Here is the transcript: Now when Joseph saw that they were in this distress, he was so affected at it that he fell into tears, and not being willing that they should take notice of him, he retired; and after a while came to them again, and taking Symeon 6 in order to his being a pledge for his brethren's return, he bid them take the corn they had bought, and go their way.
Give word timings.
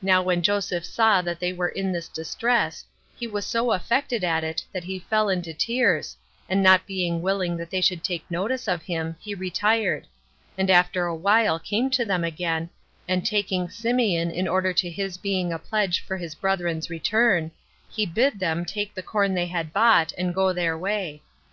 Now 0.00 0.22
when 0.22 0.42
Joseph 0.42 0.84
saw 0.84 1.22
that 1.22 1.40
they 1.40 1.52
were 1.52 1.70
in 1.70 1.90
this 1.90 2.06
distress, 2.06 2.84
he 3.16 3.26
was 3.26 3.44
so 3.44 3.72
affected 3.72 4.22
at 4.22 4.44
it 4.44 4.62
that 4.72 4.84
he 4.84 5.00
fell 5.00 5.28
into 5.28 5.52
tears, 5.52 6.16
and 6.48 6.62
not 6.62 6.86
being 6.86 7.20
willing 7.20 7.56
that 7.56 7.68
they 7.70 7.80
should 7.80 8.04
take 8.04 8.30
notice 8.30 8.68
of 8.68 8.82
him, 8.84 9.16
he 9.18 9.34
retired; 9.34 10.06
and 10.56 10.70
after 10.70 11.06
a 11.06 11.16
while 11.16 11.58
came 11.58 11.90
to 11.90 12.04
them 12.04 12.22
again, 12.22 12.70
and 13.08 13.26
taking 13.26 13.66
Symeon 13.66 14.28
6 14.28 14.38
in 14.38 14.46
order 14.46 14.72
to 14.72 14.88
his 14.88 15.18
being 15.18 15.52
a 15.52 15.58
pledge 15.58 15.98
for 15.98 16.16
his 16.16 16.36
brethren's 16.36 16.88
return, 16.88 17.50
he 17.90 18.06
bid 18.06 18.38
them 18.38 18.64
take 18.64 18.94
the 18.94 19.02
corn 19.02 19.34
they 19.34 19.46
had 19.46 19.72
bought, 19.72 20.12
and 20.16 20.32
go 20.32 20.52
their 20.52 20.78
way. 20.78 21.22